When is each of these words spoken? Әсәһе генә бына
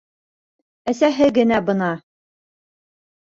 Әсәһе 0.93 1.27
генә 1.37 1.59
бына 1.67 1.91